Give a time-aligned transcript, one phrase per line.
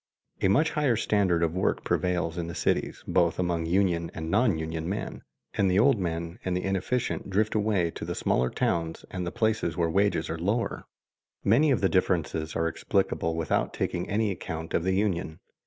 [0.41, 4.57] A much higher standard of work prevails in the cities, both among union and non
[4.57, 5.21] union men,
[5.53, 9.31] and the old men and the inefficient drift away to the smaller towns and the
[9.31, 10.85] places where wages are lower.
[11.43, 15.39] Many of the differences are explicable without taking any account of the union.